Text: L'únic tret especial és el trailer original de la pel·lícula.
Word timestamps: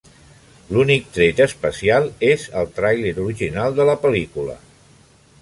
L'únic 0.77 1.03
tret 1.17 1.41
especial 1.45 2.09
és 2.31 2.47
el 2.63 2.73
trailer 2.79 3.13
original 3.27 3.79
de 3.83 3.87
la 3.93 3.97
pel·lícula. 4.09 4.59